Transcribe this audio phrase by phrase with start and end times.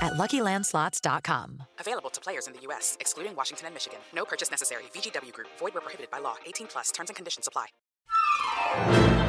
[0.00, 1.62] at LuckyLandSlots.com.
[1.78, 3.98] Available to players in the U.S., excluding Washington and Michigan.
[4.14, 4.84] No purchase necessary.
[4.94, 5.48] VGW Group.
[5.58, 6.36] Void where prohibited by law.
[6.46, 6.90] 18 plus.
[6.92, 7.66] Terms and conditions apply.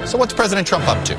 [0.06, 1.16] So what's President Trump up to?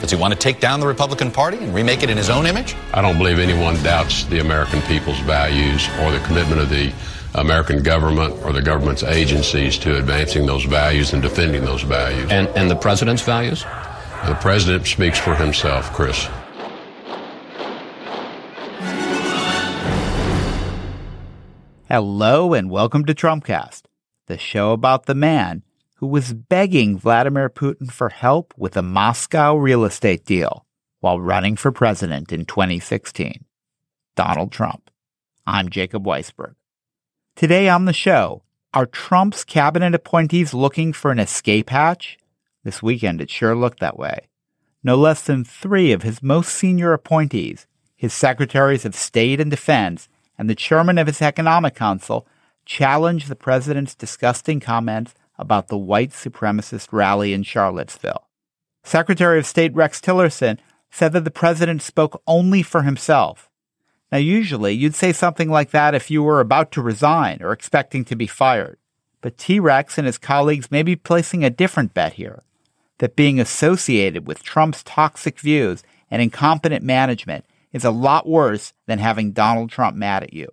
[0.00, 2.46] Does he want to take down the Republican Party and remake it in his own
[2.46, 2.76] image?
[2.92, 6.92] I don't believe anyone doubts the American people's values or the commitment of the
[7.34, 12.30] American government or the government's agencies to advancing those values and defending those values.
[12.30, 13.62] And, and the president's values?
[14.26, 16.28] The president speaks for himself, Chris.
[21.90, 23.84] Hello and welcome to Trumpcast,
[24.26, 25.62] the show about the man
[25.94, 30.66] who was begging Vladimir Putin for help with a Moscow real estate deal
[31.00, 33.42] while running for president in 2016.
[34.14, 34.90] Donald Trump.
[35.46, 36.56] I'm Jacob Weisberg.
[37.34, 38.42] Today on the show,
[38.74, 42.18] are Trump's cabinet appointees looking for an escape hatch?
[42.64, 44.28] This weekend it sure looked that way.
[44.84, 50.10] No less than three of his most senior appointees, his secretaries of state and defense,
[50.38, 52.26] and the chairman of his economic council
[52.64, 58.28] challenged the president's disgusting comments about the white supremacist rally in Charlottesville.
[58.84, 60.58] Secretary of State Rex Tillerson
[60.90, 63.50] said that the president spoke only for himself.
[64.10, 68.04] Now, usually you'd say something like that if you were about to resign or expecting
[68.06, 68.78] to be fired.
[69.20, 72.42] But T Rex and his colleagues may be placing a different bet here
[72.98, 78.98] that being associated with Trump's toxic views and incompetent management is a lot worse than
[78.98, 80.48] having Donald Trump mad at you.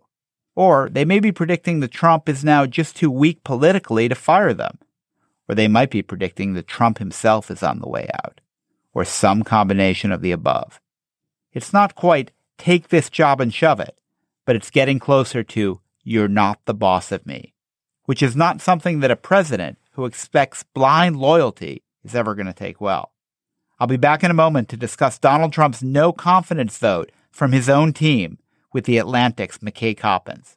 [0.55, 4.53] Or they may be predicting that Trump is now just too weak politically to fire
[4.53, 4.79] them.
[5.47, 8.41] Or they might be predicting that Trump himself is on the way out.
[8.93, 10.79] Or some combination of the above.
[11.51, 13.97] It's not quite take this job and shove it,
[14.45, 17.53] but it's getting closer to you're not the boss of me,
[18.05, 22.53] which is not something that a president who expects blind loyalty is ever going to
[22.53, 23.11] take well.
[23.77, 27.67] I'll be back in a moment to discuss Donald Trump's no confidence vote from his
[27.67, 28.37] own team
[28.71, 30.55] with the Atlantic's McKay Coppins.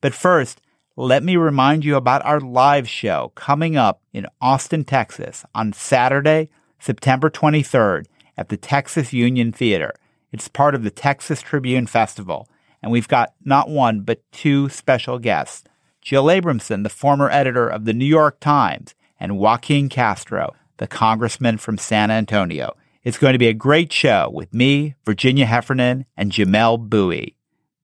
[0.00, 0.60] But first,
[0.96, 6.48] let me remind you about our live show coming up in Austin, Texas on Saturday,
[6.78, 9.92] September 23rd at the Texas Union Theater.
[10.30, 12.48] It's part of the Texas Tribune Festival,
[12.82, 15.64] and we've got not one, but two special guests.
[16.02, 21.58] Jill Abramson, the former editor of the New York Times, and Joaquin Castro, the congressman
[21.58, 22.74] from San Antonio.
[23.04, 27.36] It's going to be a great show with me, Virginia Heffernan, and Jamelle Bouie.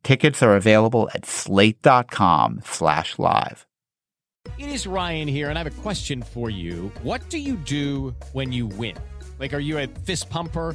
[0.03, 3.67] Tickets are available at slate.com slash live.
[4.59, 6.91] It is Ryan here, and I have a question for you.
[7.03, 8.97] What do you do when you win?
[9.39, 10.75] Like, are you a fist pumper?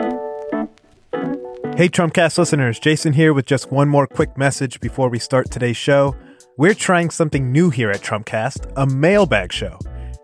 [1.77, 5.77] Hey, Trumpcast listeners, Jason here with just one more quick message before we start today's
[5.77, 6.15] show.
[6.57, 9.79] We're trying something new here at Trumpcast, a mailbag show.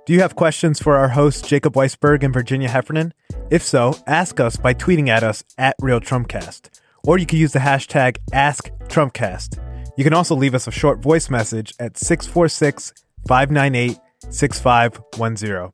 [0.05, 3.13] Do you have questions for our hosts, Jacob Weisberg and Virginia Heffernan?
[3.49, 6.69] If so, ask us by tweeting at us at RealTrumpcast,
[7.05, 9.57] or you can use the hashtag AskTrumpcast.
[9.97, 12.93] You can also leave us a short voice message at 646
[13.25, 13.97] 598
[14.29, 15.71] 6510.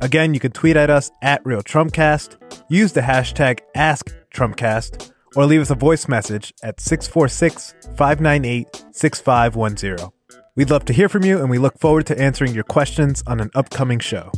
[0.00, 4.21] Again, you can tweet at us at RealTrumpcast, use the hashtag AskTrumpcast,
[5.34, 10.10] or leave us a voice message at 646 598 6510.
[10.54, 13.40] We'd love to hear from you, and we look forward to answering your questions on
[13.40, 14.30] an upcoming show.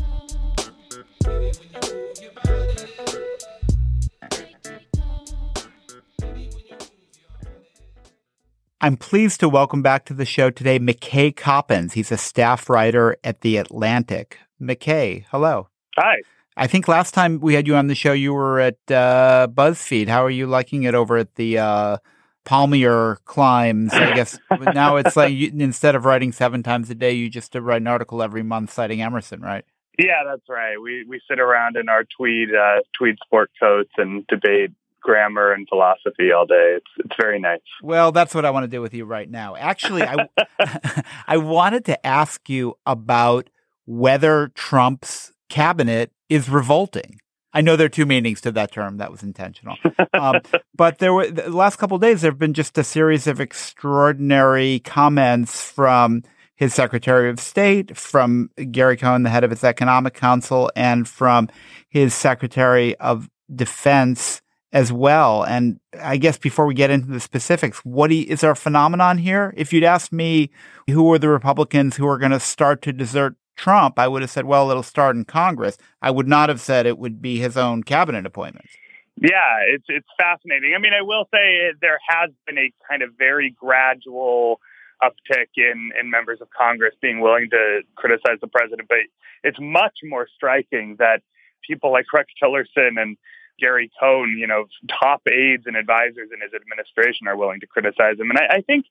[8.81, 11.95] I'm pleased to welcome back to the show today McKay Coppins.
[11.95, 14.39] He's a staff writer at The Atlantic.
[14.61, 15.69] McKay, hello.
[15.97, 16.17] Hi.
[16.57, 20.09] I think last time we had you on the show, you were at uh, BuzzFeed.
[20.09, 21.97] How are you liking it over at the uh,
[22.45, 23.93] Palmier climes?
[23.93, 24.39] I guess
[24.73, 27.89] now it's like you, instead of writing seven times a day, you just write an
[27.89, 29.65] article every month citing Emerson, right?
[29.99, 30.81] Yeah, that's right.
[30.81, 35.69] We we sit around in our tweed uh, tweed sport coats and debate grammar and
[35.69, 36.77] philosophy all day.
[36.77, 37.61] It's it's very nice.
[37.83, 39.57] Well, that's what I want to do with you right now.
[39.57, 40.29] Actually, I
[41.27, 43.51] I wanted to ask you about
[43.87, 47.21] whether Trump's cabinet is revolting.
[47.53, 48.97] I know there are two meanings to that term.
[48.97, 49.77] That was intentional.
[50.13, 50.41] Um,
[50.75, 52.23] but there were the last couple days.
[52.23, 56.25] There have been just a series of extraordinary comments from
[56.57, 61.49] his Secretary of State, from Gary Cohn, the head of his Economic Council, and from
[61.89, 64.43] his Secretary of Defense
[64.73, 65.45] as well.
[65.45, 69.19] And I guess before we get into the specifics, what you, is there a phenomenon
[69.19, 69.55] here?
[69.57, 70.51] If you'd asked me
[70.91, 74.31] who are the Republicans who are going to start to desert Trump, I would have
[74.31, 75.79] said, well, it'll start in Congress.
[76.03, 78.73] I would not have said it would be his own cabinet appointments.
[79.17, 80.75] Yeah, it's it's fascinating.
[80.75, 84.61] I mean, I will say there has been a kind of very gradual
[85.03, 88.99] uptick in in members of Congress being willing to criticize the president, but
[89.45, 91.23] it's much more striking that
[91.63, 93.17] people like Rex Tillerson and
[93.61, 98.19] Gary Cohn, you know, top aides and advisors in his administration are willing to criticize
[98.19, 98.31] him.
[98.31, 98.87] And I, I think,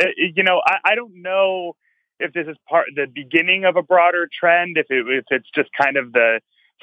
[0.00, 1.74] uh, you know, I, I don't know
[2.18, 5.70] if this is part the beginning of a broader trend, if it, if it's just
[5.80, 6.40] kind of the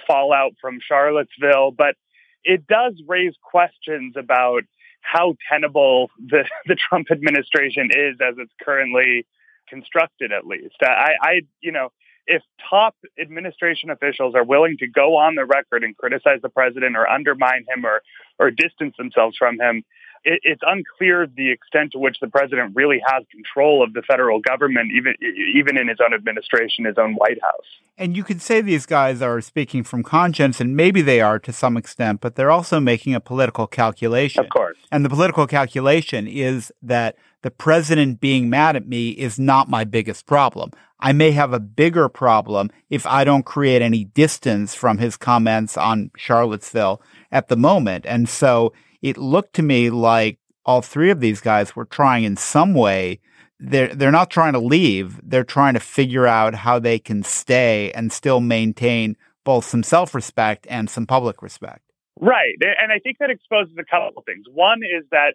[0.08, 1.96] fallout from Charlottesville, but
[2.44, 4.64] it does raise questions about
[5.02, 9.26] how tenable the, the Trump administration is as it's currently
[9.70, 10.76] constructed, at least.
[10.82, 11.90] I, I, you know,
[12.26, 16.96] if top administration officials are willing to go on the record and criticize the president
[16.96, 18.02] or undermine him or,
[18.40, 19.84] or distance themselves from him,
[20.24, 24.40] it, it's unclear the extent to which the president really has control of the federal
[24.40, 25.14] government, even
[25.56, 27.66] even in his own administration, his own White House.
[27.98, 31.54] And you could say these guys are speaking from conscience, and maybe they are to
[31.54, 34.44] some extent, but they're also making a political calculation.
[34.44, 34.78] Of course.
[34.92, 39.84] And the political calculation is that the president being mad at me is not my
[39.84, 40.72] biggest problem.
[41.00, 45.76] I may have a bigger problem if I don't create any distance from his comments
[45.76, 48.06] on Charlottesville at the moment.
[48.08, 48.72] And so
[49.04, 53.20] it looked to me like all three of these guys were trying in some way.
[53.60, 55.20] They're, they're not trying to leave.
[55.22, 60.16] They're trying to figure out how they can stay and still maintain both some self
[60.16, 61.82] respect and some public respect.
[62.20, 62.56] Right.
[62.62, 64.46] And I think that exposes a couple of things.
[64.52, 65.34] One is that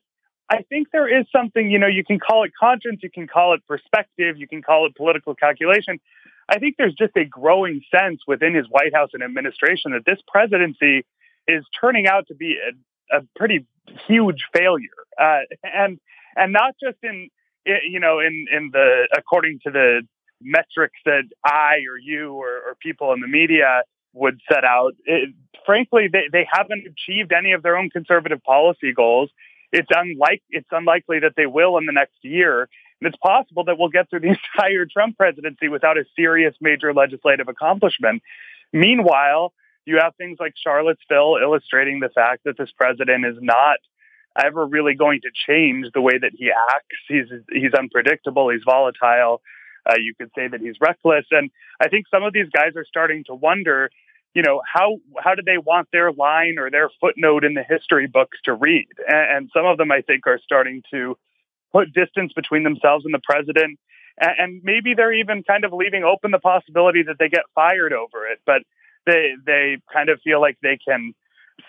[0.51, 3.53] I think there is something, you know, you can call it conscience, you can call
[3.53, 6.01] it perspective, you can call it political calculation.
[6.49, 10.19] I think there's just a growing sense within his White House and administration that this
[10.27, 11.05] presidency
[11.47, 12.57] is turning out to be
[13.13, 13.67] a, pretty
[14.07, 14.89] huge failure,
[15.21, 15.99] uh, and
[16.37, 17.29] and not just in
[17.65, 20.03] you know in in the according to the
[20.41, 23.83] metrics that I or you or, or people in the media
[24.13, 24.95] would set out.
[25.05, 25.35] It,
[25.67, 29.31] frankly, they, they haven't achieved any of their own conservative policy goals.
[29.73, 32.69] It's unlike it's unlikely that they will in the next year.
[33.01, 36.93] And it's possible that we'll get through the entire Trump presidency without a serious major
[36.95, 38.23] legislative accomplishment.
[38.73, 39.53] Meanwhile,
[39.89, 43.79] you have things like Charlottesville illustrating the fact that this president is not
[44.39, 46.97] ever really going to change the way that he acts.
[47.09, 48.51] He's he's unpredictable.
[48.51, 49.41] He's volatile.
[49.89, 51.51] Uh, you could say that he's reckless, and
[51.81, 53.91] I think some of these guys are starting to wonder,
[54.35, 58.07] you know, how how do they want their line or their footnote in the history
[58.07, 58.89] books to read?
[59.07, 61.17] And, and some of them, I think, are starting to
[61.73, 63.79] put distance between themselves and the president,
[64.21, 67.93] and, and maybe they're even kind of leaving open the possibility that they get fired
[67.93, 68.41] over it.
[68.45, 68.63] But
[69.09, 71.15] they they kind of feel like they can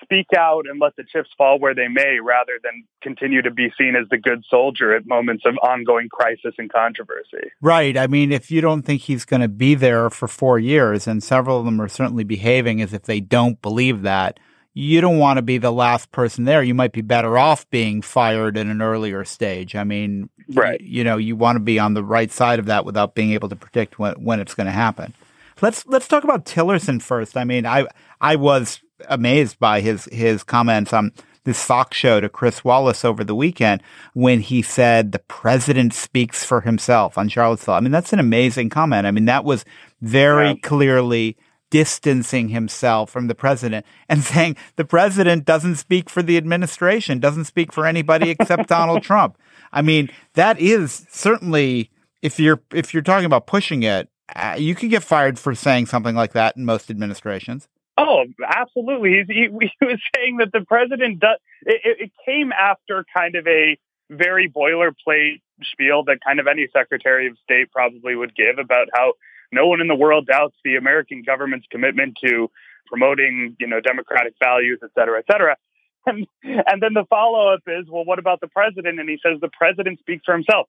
[0.03, 3.71] speak out and let the chips fall where they may rather than continue to be
[3.77, 7.49] seen as the good soldier at moments of ongoing crisis and controversy.
[7.61, 7.97] Right.
[7.97, 11.23] I mean, if you don't think he's going to be there for four years, and
[11.23, 14.39] several of them are certainly behaving as if they don't believe that,
[14.73, 16.61] you don't want to be the last person there.
[16.63, 19.75] You might be better off being fired in an earlier stage.
[19.75, 20.79] I mean, right.
[20.79, 23.31] you, you know, you want to be on the right side of that without being
[23.31, 25.13] able to predict when, when it's going to happen.
[25.61, 27.37] Let's let's talk about Tillerson first.
[27.37, 27.85] I mean, I
[28.21, 31.11] I was amazed by his his comments on
[31.43, 33.81] this Fox show to Chris Wallace over the weekend
[34.13, 37.75] when he said the president speaks for himself on Charlottesville.
[37.75, 39.07] I mean, that's an amazing comment.
[39.07, 39.65] I mean, that was
[40.01, 40.55] very yeah.
[40.61, 41.37] clearly
[41.69, 47.45] distancing himself from the president and saying the president doesn't speak for the administration, doesn't
[47.45, 49.37] speak for anybody except Donald Trump.
[49.71, 54.75] I mean, that is certainly if you're if you're talking about pushing it, uh, you
[54.75, 57.67] could get fired for saying something like that in most administrations.
[57.97, 59.25] Oh, absolutely.
[59.27, 61.37] He, he, was saying that the president does.
[61.65, 63.77] It, it came after kind of a
[64.09, 69.13] very boilerplate spiel that kind of any secretary of state probably would give about how
[69.51, 72.49] no one in the world doubts the American government's commitment to
[72.87, 75.55] promoting, you know, democratic values, et cetera, et cetera.
[76.05, 79.01] And, and then the follow up is, well, what about the president?
[79.01, 80.67] And he says the president speaks for himself.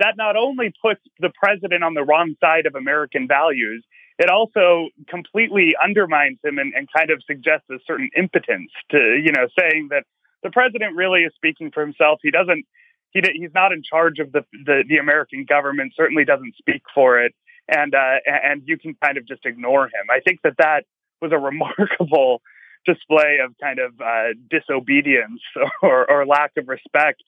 [0.00, 3.84] That not only puts the president on the wrong side of American values,
[4.18, 9.32] it also completely undermines him and, and kind of suggests a certain impotence to, you
[9.32, 10.04] know, saying that
[10.42, 12.20] the president really is speaking for himself.
[12.22, 12.64] He doesn't,
[13.12, 17.18] he, he's not in charge of the, the, the American government, certainly doesn't speak for
[17.20, 17.34] it.
[17.68, 20.10] And, uh, and you can kind of just ignore him.
[20.10, 20.84] I think that that
[21.22, 22.42] was a remarkable
[22.86, 25.40] display of kind of uh, disobedience
[25.82, 27.22] or, or, lack of respect.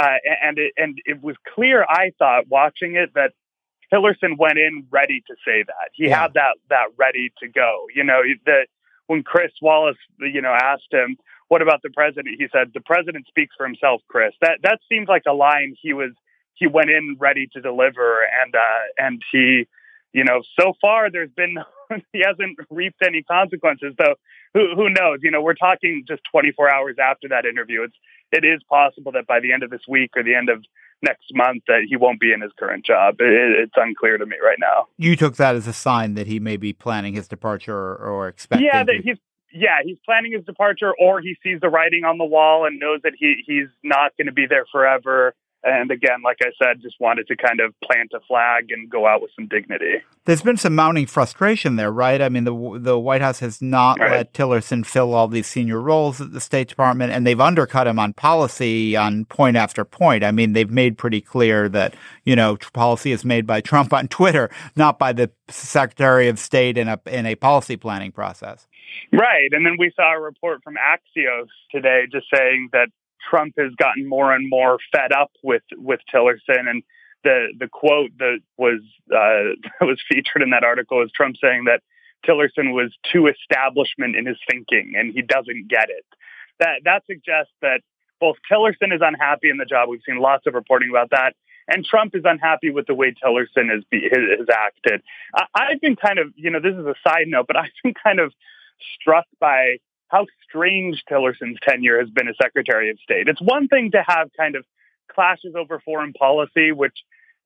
[0.00, 3.32] Uh, and it, and it was clear, I thought, watching it, that
[3.92, 5.90] Tillerson went in ready to say that.
[5.92, 6.22] He yeah.
[6.22, 7.86] had that that ready to go.
[7.94, 8.66] You know, the
[9.08, 13.26] when Chris Wallace, you know, asked him, "What about the president?" He said, "The president
[13.26, 16.12] speaks for himself, Chris." That that seemed like a line he was
[16.54, 19.66] he went in ready to deliver, and uh, and he,
[20.14, 21.56] you know, so far there's been
[22.12, 23.92] he hasn't reaped any consequences.
[24.00, 24.14] So
[24.54, 25.18] who who knows?
[25.22, 27.82] You know, we're talking just 24 hours after that interview.
[27.82, 27.96] It's
[28.32, 30.64] it is possible that by the end of this week or the end of
[31.02, 33.16] next month that he won't be in his current job.
[33.18, 34.88] It, it's unclear to me right now.
[34.96, 38.28] You took that as a sign that he may be planning his departure or, or
[38.28, 38.66] expecting.
[38.66, 39.16] Yeah, that he's
[39.52, 43.00] yeah he's planning his departure, or he sees the writing on the wall and knows
[43.02, 45.34] that he he's not going to be there forever.
[45.62, 49.06] And again, like I said, just wanted to kind of plant a flag and go
[49.06, 49.96] out with some dignity.
[50.24, 52.22] There's been some mounting frustration there, right?
[52.22, 54.10] I mean, the the White House has not right.
[54.10, 57.98] let Tillerson fill all these senior roles at the State Department, and they've undercut him
[57.98, 60.24] on policy on point after point.
[60.24, 64.08] I mean, they've made pretty clear that you know policy is made by Trump on
[64.08, 68.66] Twitter, not by the Secretary of State in a in a policy planning process.
[69.12, 72.88] Right, and then we saw a report from Axios today just saying that
[73.28, 76.82] Trump has gotten more and more fed up with with Tillerson and
[77.24, 81.64] the the quote that was uh, that was featured in that article is Trump saying
[81.64, 81.82] that
[82.26, 86.04] Tillerson was too establishment in his thinking and he doesn't get it.
[86.58, 87.80] That that suggests that
[88.20, 89.88] both Tillerson is unhappy in the job.
[89.88, 91.34] We've seen lots of reporting about that,
[91.68, 95.02] and Trump is unhappy with the way Tillerson has has acted.
[95.34, 97.94] I, I've been kind of you know this is a side note, but I've been
[97.94, 98.32] kind of
[98.94, 99.78] struck by
[100.10, 103.28] how strange Tillerson's tenure has been as Secretary of State.
[103.28, 104.64] It's one thing to have kind of
[105.12, 106.98] clashes over foreign policy, which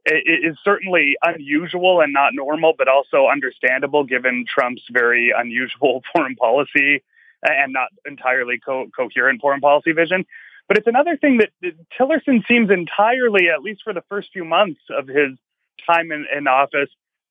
[0.06, 7.02] is certainly unusual and not normal, but also understandable given Trump's very unusual foreign policy
[7.42, 10.25] and not entirely co- coherent foreign policy vision.
[10.66, 11.50] But it's another thing that,
[11.99, 15.38] Tillerson seems entirely, at least for the first few months of his
[15.87, 16.88] time in, in office,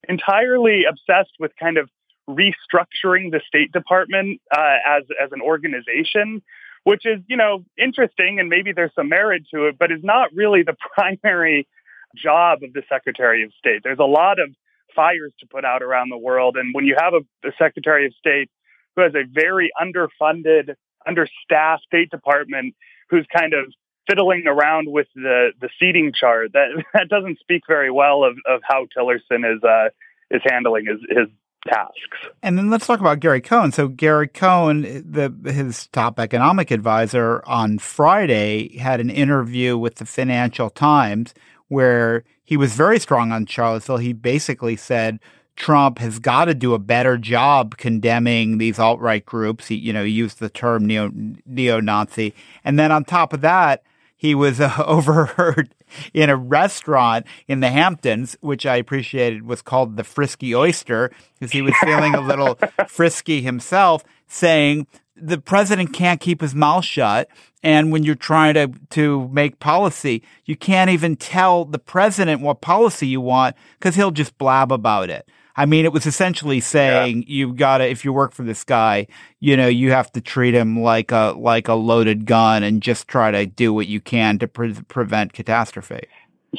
[0.08, 1.90] entirely obsessed with kind of
[2.30, 6.42] restructuring the State Department uh, as as an organization,
[6.84, 10.34] which is you know interesting and maybe there's some merit to it, but is not
[10.34, 11.68] really the primary
[12.15, 13.82] job of the Secretary of State.
[13.84, 14.50] There's a lot of
[14.96, 18.13] fires to put out around the world, and when you have a, a Secretary of
[18.13, 18.50] State
[18.96, 20.75] who has a very underfunded,
[21.08, 22.75] understaffed State Department,
[23.10, 23.74] who's kind of
[24.08, 28.62] fiddling around with the the seating chart, that that doesn't speak very well of, of
[28.63, 29.89] how Tillerson is uh,
[30.32, 31.27] is handling his his
[31.67, 32.27] tasks.
[32.41, 33.72] And then let's talk about Gary Cohn.
[33.72, 40.05] So Gary Cohn, the his top economic advisor on Friday had an interview with the
[40.05, 41.34] Financial Times
[41.67, 43.98] where he was very strong on Charlottesville.
[43.98, 45.20] He basically said
[45.55, 49.67] Trump has got to do a better job condemning these alt right groups.
[49.67, 51.12] He, you know, he used the term neo
[51.46, 53.84] neo Nazi, and then on top of that,
[54.24, 55.75] he was uh, overheard
[56.13, 61.51] in a restaurant in the Hamptons, which I appreciated was called the Frisky Oyster because
[61.51, 64.88] he was feeling a little frisky himself, saying
[65.18, 67.27] the president can't keep his mouth shut.
[67.63, 72.62] And when you're trying to, to make policy, you can't even tell the president what
[72.62, 75.27] policy you want because he'll just blab about it.
[75.56, 77.24] I mean, it was essentially saying yeah.
[77.28, 79.08] you've got to, if you work for this guy,
[79.40, 83.08] you know, you have to treat him like a like a loaded gun and just
[83.08, 86.08] try to do what you can to pre- prevent catastrophe.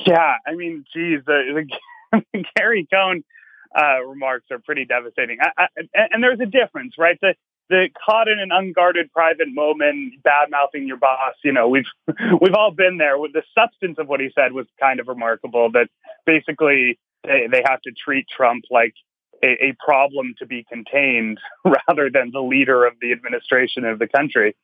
[0.07, 1.67] Yeah, I mean, geez, the,
[2.13, 3.25] the Gary Cohn
[3.77, 5.39] uh, remarks are pretty devastating.
[5.41, 7.19] I, I, and there's a difference, right?
[7.21, 7.35] The
[7.71, 11.35] the caught in an unguarded private moment, bad mouthing your boss.
[11.43, 11.87] You know, we've
[12.41, 13.19] we've all been there.
[13.19, 15.71] With the substance of what he said was kind of remarkable.
[15.73, 15.89] That
[16.27, 18.95] basically they, they have to treat Trump like
[19.43, 24.09] a, a problem to be contained rather than the leader of the administration of the
[24.09, 24.55] country.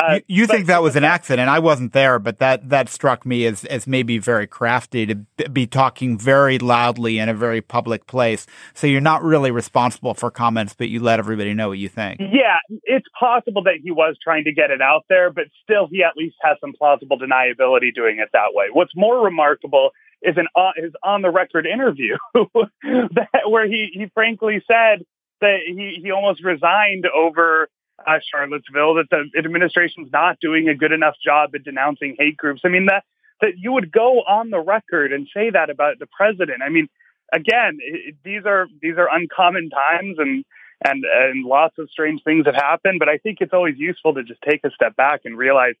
[0.00, 1.48] Uh, you, you but, think that was an accident?
[1.48, 5.16] I wasn't there, but that that struck me as as maybe very crafty to
[5.48, 8.46] be talking very loudly in a very public place.
[8.74, 12.20] So you're not really responsible for comments, but you let everybody know what you think.
[12.20, 16.04] Yeah, it's possible that he was trying to get it out there, but still, he
[16.04, 18.66] at least has some plausible deniability doing it that way.
[18.72, 19.90] What's more remarkable
[20.22, 25.04] is an uh, his on the record interview that, where he he frankly said
[25.40, 27.68] that he, he almost resigned over
[28.06, 32.62] uh, Charlottesville, that the administration's not doing a good enough job at denouncing hate groups.
[32.64, 33.04] I mean, that,
[33.40, 36.62] that you would go on the record and say that about the president.
[36.64, 36.88] I mean,
[37.32, 40.44] again, it, these are these are uncommon times and
[40.84, 42.98] and and lots of strange things have happened.
[42.98, 45.74] But I think it's always useful to just take a step back and realize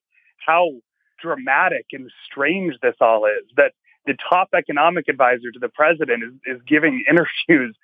[0.44, 0.70] how
[1.20, 3.48] dramatic and strange this all is.
[3.56, 3.72] That
[4.08, 7.76] the top economic advisor to the president is, is giving interviews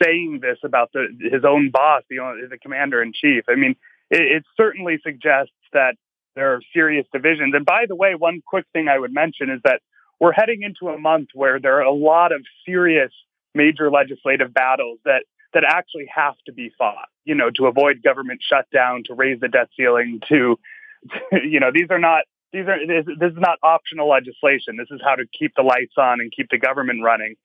[0.00, 3.44] saying this about the, his own boss, the, uh, the commander in chief.
[3.48, 3.74] I mean,
[4.10, 5.94] it, it certainly suggests that
[6.36, 7.54] there are serious divisions.
[7.56, 9.80] And by the way, one quick thing I would mention is that
[10.20, 13.10] we're heading into a month where there are a lot of serious
[13.54, 18.40] major legislative battles that that actually have to be fought, you know, to avoid government
[18.40, 20.56] shutdown, to raise the debt ceiling, to,
[21.32, 24.76] you know, these are not these are this, this is not optional legislation.
[24.76, 27.36] This is how to keep the lights on and keep the government running.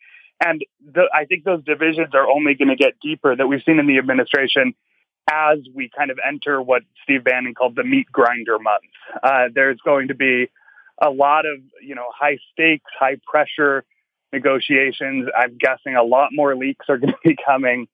[0.43, 3.79] And the, I think those divisions are only going to get deeper that we've seen
[3.79, 4.73] in the administration
[5.31, 8.83] as we kind of enter what Steve Bannon called the meat grinder month.
[9.23, 10.49] Uh, there's going to be
[11.01, 13.83] a lot of you know high stakes, high pressure
[14.33, 15.27] negotiations.
[15.37, 17.87] I'm guessing a lot more leaks are going to be coming,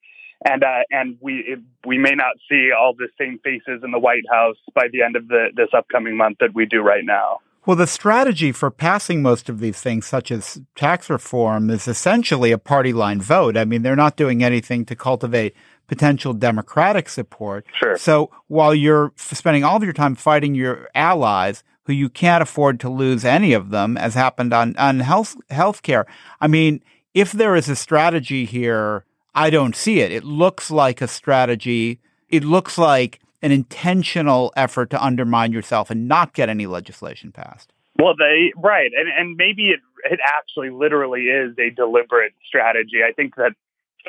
[0.46, 4.24] and uh, and we we may not see all the same faces in the White
[4.30, 7.40] House by the end of the, this upcoming month that we do right now.
[7.66, 12.52] Well, the strategy for passing most of these things, such as tax reform, is essentially
[12.52, 13.56] a party line vote.
[13.56, 15.56] I mean, they're not doing anything to cultivate
[15.88, 17.68] potential Democratic support.
[17.80, 17.98] Sure.
[17.98, 22.80] So while you're spending all of your time fighting your allies, who you can't afford
[22.80, 26.06] to lose any of them, as happened on on health healthcare,
[26.40, 26.82] I mean,
[27.14, 30.12] if there is a strategy here, I don't see it.
[30.12, 32.00] It looks like a strategy.
[32.30, 37.74] It looks like an intentional effort to undermine yourself and not get any legislation passed.
[37.98, 43.04] Well, they right, and and maybe it it actually literally is a deliberate strategy.
[43.08, 43.54] I think that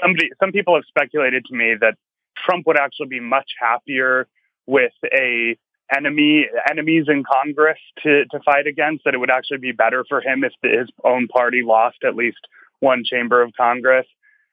[0.01, 1.97] somebody some people have speculated to me that
[2.37, 4.29] Trump would actually be much happier
[4.67, 5.57] with a
[5.95, 9.05] enemy enemies in Congress to to fight against.
[9.05, 12.17] That it would actually be better for him if the, his own party lost at
[12.17, 12.41] least
[12.81, 14.07] one chamber of Congress,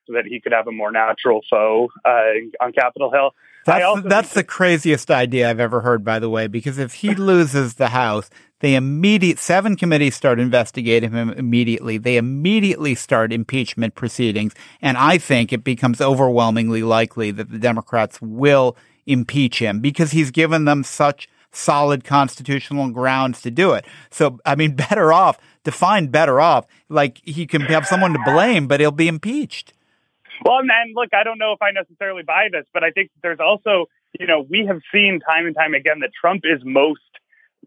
[0.10, 3.32] so that he could have a more natural foe uh, on Capitol Hill.
[3.66, 7.76] That's, that's the craziest idea I've ever heard, by the way, because if he loses
[7.76, 8.30] the House,
[8.62, 11.98] they immediate seven committees start investigating him immediately.
[11.98, 18.20] They immediately start impeachment proceedings, and I think it becomes overwhelmingly likely that the Democrats
[18.22, 23.86] will impeach him because he's given them such solid constitutional grounds to do it.
[24.10, 28.68] So, I mean, better off, define better off, like he can have someone to blame,
[28.68, 29.74] but he'll be impeached.
[30.44, 33.40] Well, and look, I don't know if I necessarily buy this, but I think there's
[33.40, 33.86] also,
[34.20, 37.02] you know, we have seen time and time again that Trump is most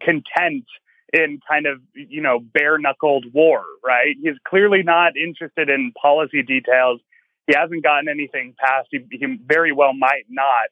[0.00, 0.64] content
[1.12, 4.16] in kind of, you know, bare knuckled war, right?
[4.20, 7.00] He's clearly not interested in policy details.
[7.46, 8.88] He hasn't gotten anything passed.
[8.90, 10.68] He, he very well might not.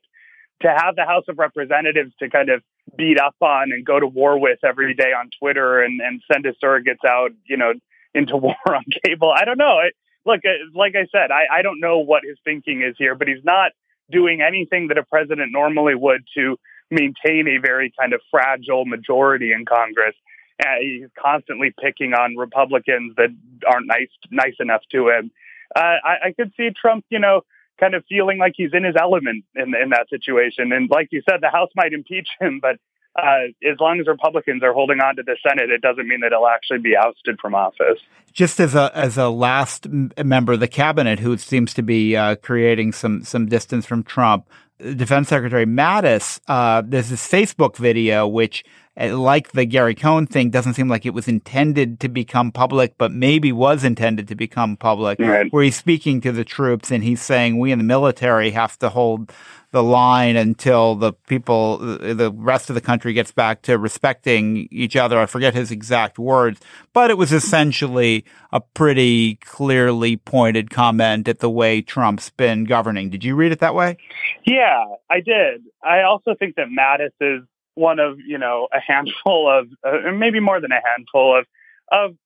[0.63, 2.63] To have the House of Representatives to kind of
[2.97, 6.45] beat up on and go to war with every day on Twitter and, and send
[6.45, 7.73] his surrogates out, you know,
[8.15, 9.33] into war on cable.
[9.35, 9.79] I don't know.
[9.81, 9.95] It,
[10.31, 13.29] look, uh, like I said, I, I don't know what his thinking is here, but
[13.29, 13.73] he's not
[14.11, 16.57] doing anything that a president normally would to
[16.91, 20.15] maintain a very kind of fragile majority in Congress.
[20.63, 23.31] Uh, he's constantly picking on Republicans that
[23.67, 25.31] aren't nice nice enough to him.
[25.75, 27.43] Uh, I, I could see Trump, you know,
[27.79, 30.73] kind of feeling like he's in his element in in that situation.
[30.73, 32.77] And like you said, the House might impeach him, but
[33.17, 36.31] uh, as long as Republicans are holding on to the Senate, it doesn't mean that
[36.31, 37.99] he'll actually be ousted from office.
[38.33, 42.37] Just as a as a last member of the cabinet who seems to be uh,
[42.37, 48.65] creating some some distance from Trump, Defense Secretary Mattis, uh, there's this Facebook video which
[48.99, 52.99] Uh, like the Gary Cohn thing, doesn't seem like it was intended to become public,
[52.99, 55.47] but maybe was intended to become public, right.
[55.53, 58.89] where he's speaking to the troops and he's saying, we in the military have to
[58.89, 59.33] hold
[59.73, 64.67] the line until the people, uh, the rest of the country gets back to respecting
[64.73, 65.19] each other.
[65.19, 66.61] I forget his exact words,
[66.93, 73.11] but it was essentially a pretty clearly pointed comment at the way Trump's been governing.
[73.11, 73.97] Did you read it that way?
[74.45, 75.63] Yeah, I did.
[75.85, 80.41] I also think that Mattis is one of you know a handful of uh, maybe
[80.41, 81.47] more than a handful of
[81.91, 82.17] of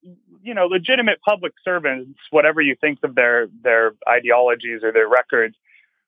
[0.43, 5.55] you know legitimate public servants, whatever you think of their their ideologies or their records,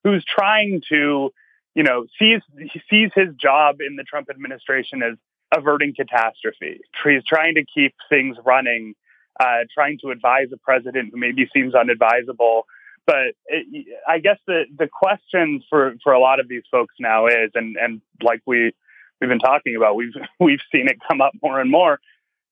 [0.04, 1.32] who's trying to
[1.76, 2.42] you know sees
[2.90, 5.18] sees his job in the Trump administration as
[5.56, 6.82] averting catastrophe.
[7.04, 8.96] He's trying to keep things running,
[9.40, 12.64] uh, trying to advise a president who maybe seems unadvisable.
[13.06, 17.28] But it, I guess the the question for for a lot of these folks now
[17.28, 18.74] is, and and like we
[19.20, 19.96] we've been talking about.
[19.96, 22.00] We've we've seen it come up more and more.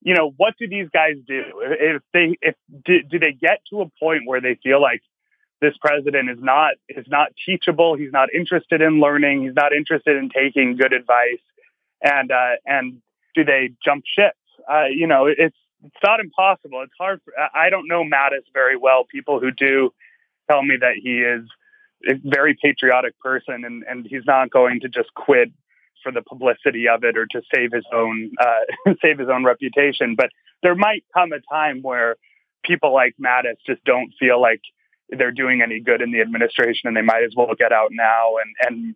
[0.02, 3.82] You know, what do these guys do if they if do, do they get to
[3.82, 5.02] a point where they feel like
[5.62, 7.96] this president is not is not teachable.
[7.96, 9.44] He's not interested in learning.
[9.44, 11.42] He's not interested in taking good advice.
[12.04, 13.02] And uh, and
[13.34, 14.34] do they jump ship?
[14.70, 16.82] Uh, you know, it's it's not impossible.
[16.84, 17.22] It's hard.
[17.24, 19.06] For, I don't know Mattis very well.
[19.10, 19.92] People who do
[20.50, 21.48] tell me that he is
[22.08, 25.52] a very patriotic person, and and he's not going to just quit
[26.06, 30.16] for the publicity of it or to save his own uh, save his own reputation.
[30.16, 30.30] But
[30.62, 32.16] there might come a time where
[32.64, 34.62] people like Mattis just don't feel like
[35.10, 38.36] they're doing any good in the administration, and they might as well get out now
[38.38, 38.96] and and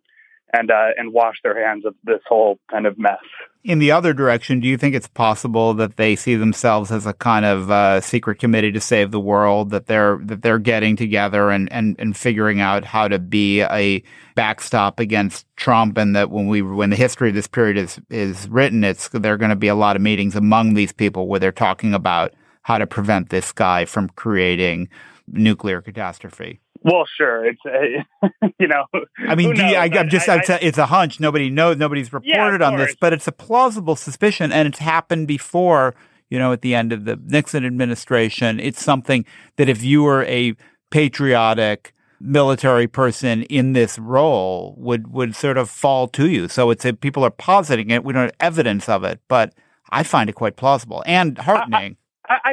[0.54, 3.20] and uh, and wash their hands of this whole kind of mess.
[3.64, 7.14] In the other direction, do you think it's possible that they see themselves as a
[7.14, 9.70] kind of uh, secret committee to save the world?
[9.72, 14.02] That they're that they're getting together and, and, and figuring out how to be a
[14.36, 18.48] backstop against Trump, and that when we when the history of this period is is
[18.48, 21.40] written, it's there are going to be a lot of meetings among these people where
[21.40, 22.34] they're talking about
[22.64, 24.90] how to prevent this guy from creating
[25.28, 26.60] nuclear catastrophe.
[26.82, 27.46] Well, sure.
[27.46, 28.86] It's uh, you know.
[29.28, 30.30] I mean, you, I, am just.
[30.30, 31.20] I, I, it's a hunch.
[31.20, 31.78] Nobody knows.
[31.78, 35.96] Nobody's reported yeah, on this, but it's a plausible suspicion, and it's happened before.
[36.30, 40.24] You know, at the end of the Nixon administration, it's something that if you were
[40.26, 40.54] a
[40.92, 46.48] patriotic military person in this role would would sort of fall to you.
[46.48, 48.04] So it's a, people are positing it.
[48.04, 49.54] We don't have evidence of it, but
[49.90, 51.94] I find it quite plausible and heartening.
[51.94, 51.96] I,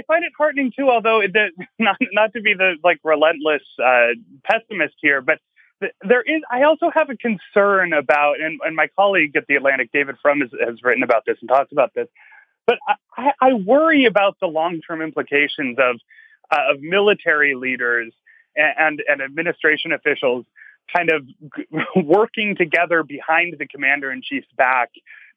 [0.07, 1.21] find it heartening too, although
[1.79, 4.09] not not to be the like relentless uh,
[4.45, 5.39] pessimist here, but
[6.03, 6.43] there is.
[6.51, 10.41] I also have a concern about, and, and my colleague at the Atlantic, David Frum,
[10.41, 12.09] has, has written about this and talks about this.
[12.67, 12.79] But
[13.17, 15.97] I, I worry about the long term implications of
[16.51, 18.13] uh, of military leaders
[18.57, 20.47] and, and, and administration officials
[20.95, 21.27] kind of
[22.05, 24.91] working together behind the commander in chief's back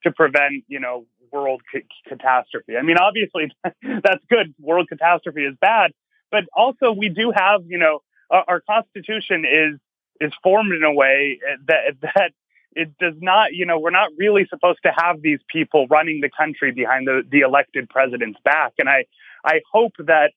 [0.03, 2.77] to prevent, you know, world c- catastrophe.
[2.77, 4.53] I mean, obviously that's good.
[4.59, 5.91] World catastrophe is bad,
[6.31, 9.79] but also we do have, you know, our, our constitution is
[10.21, 12.31] is formed in a way eh, that that
[12.73, 16.29] it does not, you know, we're not really supposed to have these people running the
[16.29, 18.73] country behind the, the elected president's back.
[18.77, 19.05] And I,
[19.43, 20.31] I hope that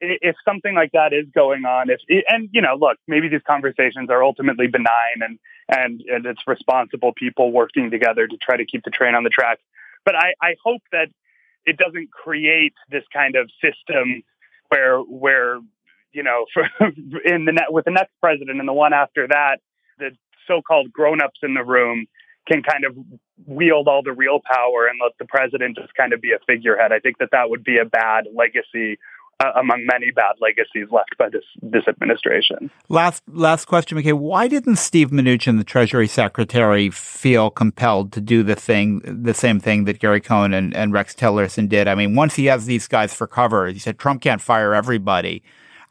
[0.00, 4.10] if something like that is going on, if and you know, look, maybe these conversations
[4.10, 8.84] are ultimately benign and and, and it's responsible people working together to try to keep
[8.84, 9.58] the train on the track.
[10.04, 11.08] But I, I hope that
[11.66, 14.22] it doesn't create this kind of system
[14.70, 15.58] where where
[16.12, 16.64] you know for,
[17.24, 19.58] in the net with the next president and the one after that,
[19.98, 20.10] the
[20.46, 22.06] so-called grown-ups in the room
[22.50, 22.96] can kind of
[23.46, 26.92] wield all the real power and let the president just kind of be a figurehead.
[26.92, 28.98] I think that that would be a bad legacy
[29.40, 32.70] uh, among many bad legacies left by this this administration.
[32.88, 34.12] Last last question, McKay.
[34.12, 39.60] Why didn't Steve Mnuchin, the Treasury Secretary, feel compelled to do the thing, the same
[39.60, 41.88] thing that Gary Cohn and, and Rex Tillerson did?
[41.88, 45.42] I mean, once he has these guys for cover, he said Trump can't fire everybody.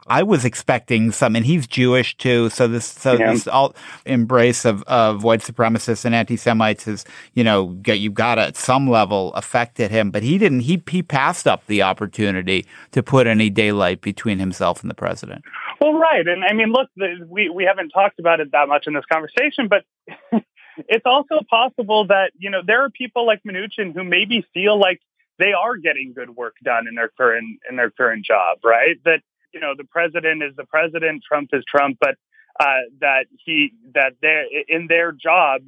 [0.08, 2.50] I was expecting some, and he's Jewish too.
[2.50, 3.34] So this, so yeah.
[3.34, 8.36] this all embrace of, of white supremacists and anti-Semites has, you know, get, you got
[8.36, 12.66] to, at some level affected him, but he didn't, he, he passed up the opportunity
[12.92, 15.44] to put any daylight between himself and the president.
[15.82, 16.26] Well, right.
[16.26, 19.06] And I mean, look, the, we, we haven't talked about it that much in this
[19.12, 19.84] conversation, but
[20.88, 25.02] it's also possible that, you know, there are people like Mnuchin who maybe feel like
[25.40, 28.96] they are getting good work done in their current, in their current job, right?
[29.06, 29.22] That,
[29.54, 32.16] you know, the president is the president, Trump is Trump, but
[32.60, 35.68] uh, that he that they in their jobs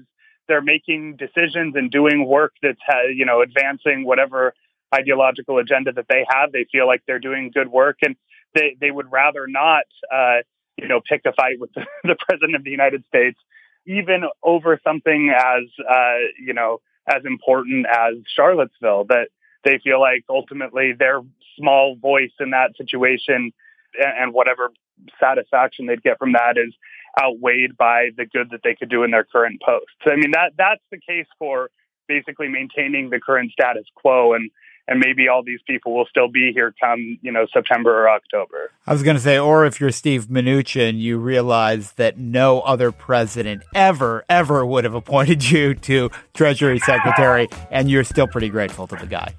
[0.49, 2.81] they're making decisions and doing work that's
[3.15, 4.53] you know advancing whatever
[4.93, 6.51] ideological agenda that they have.
[6.51, 8.17] They feel like they're doing good work, and
[8.53, 10.39] they they would rather not uh,
[10.75, 13.39] you know pick a fight with the, the president of the United States,
[13.85, 19.05] even over something as uh, you know as important as Charlottesville.
[19.05, 19.29] That
[19.63, 21.21] they feel like ultimately their
[21.57, 23.53] small voice in that situation
[23.97, 24.71] and whatever
[25.19, 26.73] satisfaction they'd get from that is
[27.21, 29.85] outweighed by the good that they could do in their current post.
[30.05, 31.69] I mean that that's the case for
[32.07, 34.51] basically maintaining the current status quo and
[34.89, 38.71] and maybe all these people will still be here come, you know, September or October.
[38.87, 42.91] I was going to say, or if you're Steve Mnuchin, you realize that no other
[42.91, 48.87] president ever, ever would have appointed you to Treasury Secretary, and you're still pretty grateful
[48.87, 49.35] to the guy.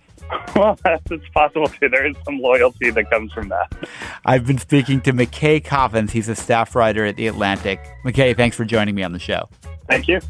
[0.55, 0.79] Well,
[1.11, 1.89] it's possible too.
[1.89, 3.73] There is some loyalty that comes from that.
[4.25, 6.13] I've been speaking to McKay Coppins.
[6.13, 7.81] He's a staff writer at The Atlantic.
[8.05, 9.49] McKay, thanks for joining me on the show.
[9.89, 10.21] Thank you.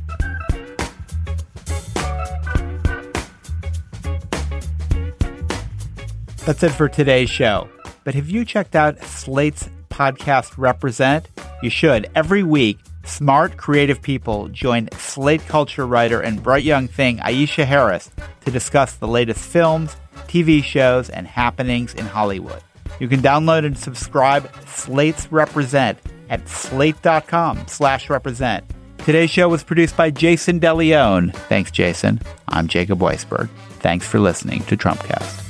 [6.46, 7.68] That's it for today's show.
[8.04, 11.28] But have you checked out Slate's podcast Represent?
[11.62, 12.10] You should.
[12.14, 12.78] Every week,
[13.10, 18.10] smart, creative people join Slate culture writer and bright young thing Aisha Harris
[18.44, 19.96] to discuss the latest films,
[20.28, 22.62] TV shows, and happenings in Hollywood.
[22.98, 28.64] You can download and subscribe Slate's Represent at slate.com slash represent.
[28.98, 31.34] Today's show was produced by Jason DeLeon.
[31.48, 32.20] Thanks, Jason.
[32.48, 33.48] I'm Jacob Weisberg.
[33.80, 35.49] Thanks for listening to Trumpcast.